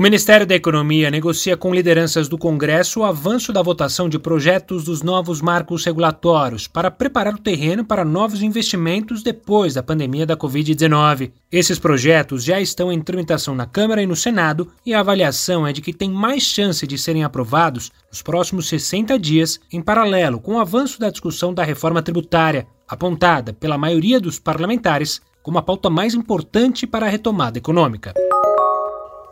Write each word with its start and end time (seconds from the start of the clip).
O 0.00 0.02
Ministério 0.02 0.46
da 0.46 0.54
Economia 0.54 1.10
negocia 1.10 1.58
com 1.58 1.74
lideranças 1.74 2.26
do 2.26 2.38
Congresso 2.38 3.00
o 3.00 3.04
avanço 3.04 3.52
da 3.52 3.60
votação 3.60 4.08
de 4.08 4.18
projetos 4.18 4.82
dos 4.82 5.02
novos 5.02 5.42
marcos 5.42 5.84
regulatórios 5.84 6.66
para 6.66 6.90
preparar 6.90 7.34
o 7.34 7.38
terreno 7.38 7.84
para 7.84 8.02
novos 8.02 8.40
investimentos 8.40 9.22
depois 9.22 9.74
da 9.74 9.82
pandemia 9.82 10.24
da 10.24 10.38
Covid-19. 10.38 11.32
Esses 11.52 11.78
projetos 11.78 12.42
já 12.42 12.58
estão 12.58 12.90
em 12.90 12.98
tramitação 12.98 13.54
na 13.54 13.66
Câmara 13.66 14.02
e 14.02 14.06
no 14.06 14.16
Senado 14.16 14.72
e 14.86 14.94
a 14.94 15.00
avaliação 15.00 15.66
é 15.66 15.72
de 15.74 15.82
que 15.82 15.92
tem 15.92 16.08
mais 16.08 16.44
chance 16.44 16.86
de 16.86 16.96
serem 16.96 17.22
aprovados 17.22 17.92
nos 18.10 18.22
próximos 18.22 18.70
60 18.70 19.18
dias, 19.18 19.60
em 19.70 19.82
paralelo 19.82 20.40
com 20.40 20.54
o 20.54 20.60
avanço 20.60 20.98
da 20.98 21.10
discussão 21.10 21.52
da 21.52 21.62
reforma 21.62 22.00
tributária, 22.00 22.66
apontada 22.88 23.52
pela 23.52 23.76
maioria 23.76 24.18
dos 24.18 24.38
parlamentares 24.38 25.20
como 25.42 25.58
a 25.58 25.62
pauta 25.62 25.90
mais 25.90 26.14
importante 26.14 26.86
para 26.86 27.04
a 27.04 27.10
retomada 27.10 27.58
econômica. 27.58 28.14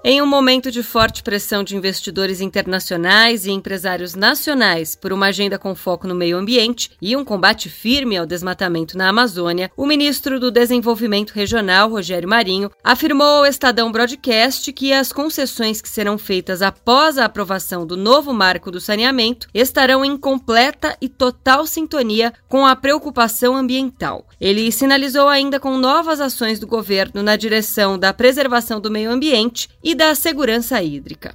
Em 0.04 0.22
um 0.22 0.26
momento 0.26 0.70
de 0.70 0.80
forte 0.80 1.24
pressão 1.24 1.64
de 1.64 1.76
investidores 1.76 2.40
internacionais 2.40 3.46
e 3.46 3.50
empresários 3.50 4.14
nacionais 4.14 4.94
por 4.94 5.12
uma 5.12 5.26
agenda 5.26 5.58
com 5.58 5.74
foco 5.74 6.06
no 6.06 6.14
meio 6.14 6.38
ambiente 6.38 6.92
e 7.02 7.16
um 7.16 7.24
combate 7.24 7.68
firme 7.68 8.16
ao 8.16 8.24
desmatamento 8.24 8.96
na 8.96 9.08
Amazônia, 9.08 9.72
o 9.76 9.84
ministro 9.84 10.38
do 10.38 10.52
Desenvolvimento 10.52 11.32
Regional, 11.32 11.90
Rogério 11.90 12.28
Marinho, 12.28 12.70
afirmou 12.82 13.26
ao 13.26 13.46
Estadão 13.46 13.90
Broadcast 13.90 14.72
que 14.72 14.92
as 14.92 15.12
concessões 15.12 15.82
que 15.82 15.88
serão 15.88 16.16
feitas 16.16 16.62
após 16.62 17.18
a 17.18 17.24
aprovação 17.24 17.84
do 17.84 17.96
novo 17.96 18.32
marco 18.32 18.70
do 18.70 18.80
saneamento 18.80 19.48
estarão 19.52 20.04
em 20.04 20.16
completa 20.16 20.96
e 21.00 21.08
total 21.08 21.66
sintonia 21.66 22.32
com 22.48 22.64
a 22.64 22.76
preocupação 22.76 23.56
ambiental. 23.56 24.24
Ele 24.40 24.70
sinalizou 24.70 25.26
ainda 25.26 25.58
com 25.58 25.76
novas 25.76 26.20
ações 26.20 26.60
do 26.60 26.68
governo 26.68 27.20
na 27.20 27.34
direção 27.34 27.98
da 27.98 28.12
preservação 28.14 28.80
do 28.80 28.92
meio 28.92 29.10
ambiente 29.10 29.68
e 29.88 29.94
da 29.94 30.14
segurança 30.14 30.82
hídrica. 30.82 31.34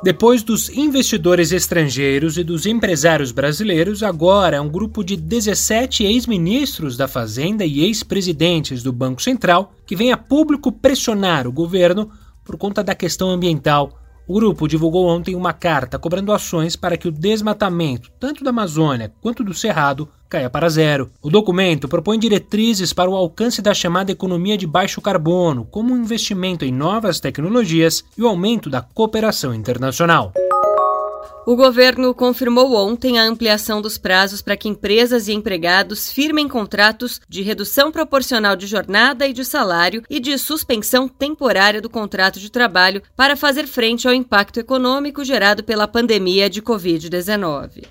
Depois 0.00 0.44
dos 0.44 0.68
investidores 0.68 1.50
estrangeiros 1.50 2.38
e 2.38 2.44
dos 2.44 2.66
empresários 2.66 3.32
brasileiros, 3.32 4.04
agora 4.04 4.62
um 4.62 4.68
grupo 4.68 5.02
de 5.02 5.16
17 5.16 6.04
ex-ministros 6.04 6.96
da 6.96 7.08
Fazenda 7.08 7.64
e 7.64 7.80
ex-presidentes 7.80 8.80
do 8.80 8.92
Banco 8.92 9.20
Central 9.20 9.72
que 9.84 9.96
vem 9.96 10.12
a 10.12 10.16
público 10.16 10.70
pressionar 10.70 11.48
o 11.48 11.52
governo 11.52 12.12
por 12.44 12.56
conta 12.56 12.80
da 12.80 12.94
questão 12.94 13.28
ambiental 13.28 13.98
o 14.32 14.34
grupo 14.34 14.66
divulgou 14.66 15.06
ontem 15.08 15.34
uma 15.34 15.52
carta 15.52 15.98
cobrando 15.98 16.32
ações 16.32 16.74
para 16.74 16.96
que 16.96 17.06
o 17.06 17.12
desmatamento, 17.12 18.10
tanto 18.18 18.42
da 18.42 18.48
Amazônia 18.48 19.12
quanto 19.20 19.44
do 19.44 19.52
Cerrado, 19.52 20.08
caia 20.26 20.48
para 20.48 20.70
zero. 20.70 21.10
O 21.20 21.28
documento 21.28 21.86
propõe 21.86 22.18
diretrizes 22.18 22.94
para 22.94 23.10
o 23.10 23.14
alcance 23.14 23.60
da 23.60 23.74
chamada 23.74 24.10
economia 24.10 24.56
de 24.56 24.66
baixo 24.66 25.02
carbono, 25.02 25.66
como 25.66 25.92
um 25.92 25.98
investimento 25.98 26.64
em 26.64 26.72
novas 26.72 27.20
tecnologias 27.20 28.02
e 28.16 28.22
o 28.22 28.26
aumento 28.26 28.70
da 28.70 28.80
cooperação 28.80 29.54
internacional. 29.54 30.32
O 31.44 31.56
governo 31.56 32.14
confirmou 32.14 32.72
ontem 32.74 33.18
a 33.18 33.24
ampliação 33.24 33.82
dos 33.82 33.98
prazos 33.98 34.40
para 34.40 34.56
que 34.56 34.68
empresas 34.68 35.26
e 35.26 35.32
empregados 35.32 36.12
firmem 36.12 36.46
contratos 36.46 37.20
de 37.28 37.42
redução 37.42 37.90
proporcional 37.90 38.54
de 38.54 38.68
jornada 38.68 39.26
e 39.26 39.32
de 39.32 39.44
salário 39.44 40.04
e 40.08 40.20
de 40.20 40.38
suspensão 40.38 41.08
temporária 41.08 41.80
do 41.80 41.90
contrato 41.90 42.38
de 42.38 42.48
trabalho 42.48 43.02
para 43.16 43.36
fazer 43.36 43.66
frente 43.66 44.06
ao 44.06 44.14
impacto 44.14 44.60
econômico 44.60 45.24
gerado 45.24 45.64
pela 45.64 45.88
pandemia 45.88 46.48
de 46.48 46.62
Covid-19. 46.62 47.86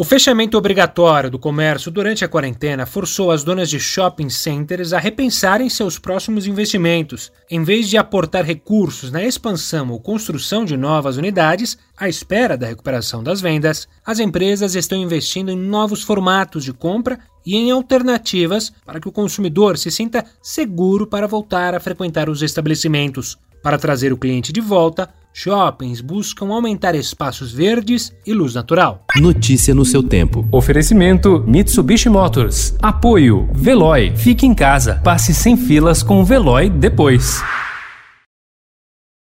O 0.00 0.04
fechamento 0.04 0.56
obrigatório 0.56 1.28
do 1.28 1.40
comércio 1.40 1.90
durante 1.90 2.24
a 2.24 2.28
quarentena 2.28 2.86
forçou 2.86 3.32
as 3.32 3.42
donas 3.42 3.68
de 3.68 3.80
shopping 3.80 4.30
centers 4.30 4.92
a 4.92 4.98
repensarem 5.00 5.68
seus 5.68 5.98
próximos 5.98 6.46
investimentos. 6.46 7.32
Em 7.50 7.64
vez 7.64 7.88
de 7.88 7.96
aportar 7.96 8.44
recursos 8.44 9.10
na 9.10 9.24
expansão 9.24 9.90
ou 9.90 9.98
construção 9.98 10.64
de 10.64 10.76
novas 10.76 11.16
unidades, 11.16 11.76
à 11.96 12.08
espera 12.08 12.56
da 12.56 12.68
recuperação 12.68 13.24
das 13.24 13.40
vendas, 13.40 13.88
as 14.06 14.20
empresas 14.20 14.76
estão 14.76 14.96
investindo 14.96 15.50
em 15.50 15.56
novos 15.56 16.04
formatos 16.04 16.62
de 16.62 16.72
compra 16.72 17.18
e 17.44 17.56
em 17.56 17.72
alternativas 17.72 18.72
para 18.86 19.00
que 19.00 19.08
o 19.08 19.12
consumidor 19.12 19.76
se 19.76 19.90
sinta 19.90 20.24
seguro 20.40 21.08
para 21.08 21.26
voltar 21.26 21.74
a 21.74 21.80
frequentar 21.80 22.28
os 22.28 22.40
estabelecimentos. 22.40 23.36
Para 23.64 23.76
trazer 23.76 24.12
o 24.12 24.16
cliente 24.16 24.52
de 24.52 24.60
volta, 24.60 25.12
shoppings 25.32 26.00
buscam 26.00 26.52
aumentar 26.52 26.94
espaços 26.94 27.52
verdes 27.52 28.12
e 28.26 28.32
luz 28.32 28.54
natural. 28.54 29.04
Notícia 29.16 29.74
no 29.74 29.84
seu 29.84 30.02
tempo. 30.02 30.46
Oferecimento 30.50 31.44
Mitsubishi 31.46 32.08
Motors. 32.08 32.74
Apoio 32.82 33.48
Veloy. 33.52 34.12
Fique 34.16 34.46
em 34.46 34.54
casa. 34.54 35.00
Passe 35.04 35.34
sem 35.34 35.56
filas 35.56 36.02
com 36.02 36.20
o 36.20 36.24
Veloy 36.24 36.68
depois. 36.68 37.42